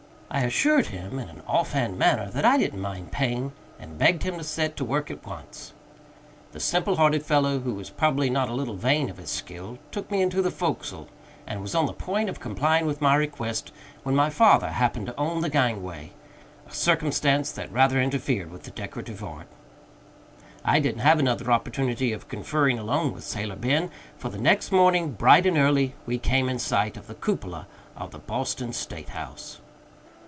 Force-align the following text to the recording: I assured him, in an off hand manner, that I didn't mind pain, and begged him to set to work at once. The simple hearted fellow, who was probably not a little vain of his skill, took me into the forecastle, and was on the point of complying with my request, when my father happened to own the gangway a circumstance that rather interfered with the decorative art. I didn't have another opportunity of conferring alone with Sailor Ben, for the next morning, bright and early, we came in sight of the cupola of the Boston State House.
I 0.33 0.43
assured 0.45 0.87
him, 0.87 1.19
in 1.19 1.27
an 1.27 1.41
off 1.45 1.73
hand 1.73 1.99
manner, 1.99 2.31
that 2.31 2.45
I 2.45 2.57
didn't 2.57 2.79
mind 2.79 3.11
pain, 3.11 3.51
and 3.77 3.97
begged 3.97 4.23
him 4.23 4.37
to 4.37 4.45
set 4.45 4.77
to 4.77 4.85
work 4.85 5.11
at 5.11 5.27
once. 5.27 5.73
The 6.53 6.59
simple 6.61 6.95
hearted 6.95 7.25
fellow, 7.25 7.59
who 7.59 7.73
was 7.73 7.89
probably 7.89 8.29
not 8.29 8.47
a 8.47 8.53
little 8.53 8.77
vain 8.77 9.09
of 9.09 9.17
his 9.17 9.29
skill, 9.29 9.77
took 9.91 10.09
me 10.09 10.21
into 10.21 10.41
the 10.41 10.49
forecastle, 10.49 11.09
and 11.45 11.59
was 11.61 11.75
on 11.75 11.85
the 11.85 11.91
point 11.91 12.29
of 12.29 12.39
complying 12.39 12.85
with 12.85 13.01
my 13.01 13.13
request, 13.13 13.73
when 14.03 14.15
my 14.15 14.29
father 14.29 14.69
happened 14.69 15.07
to 15.07 15.17
own 15.19 15.41
the 15.41 15.49
gangway 15.49 16.13
a 16.65 16.73
circumstance 16.73 17.51
that 17.51 17.69
rather 17.69 18.01
interfered 18.01 18.51
with 18.51 18.63
the 18.63 18.71
decorative 18.71 19.21
art. 19.21 19.47
I 20.63 20.79
didn't 20.79 21.01
have 21.01 21.19
another 21.19 21.51
opportunity 21.51 22.13
of 22.13 22.29
conferring 22.29 22.79
alone 22.79 23.11
with 23.11 23.25
Sailor 23.25 23.57
Ben, 23.57 23.91
for 24.17 24.29
the 24.29 24.37
next 24.39 24.71
morning, 24.71 25.11
bright 25.11 25.45
and 25.45 25.57
early, 25.57 25.93
we 26.05 26.17
came 26.17 26.47
in 26.47 26.57
sight 26.57 26.95
of 26.95 27.07
the 27.07 27.15
cupola 27.15 27.67
of 27.97 28.11
the 28.11 28.19
Boston 28.19 28.71
State 28.71 29.09
House. 29.09 29.59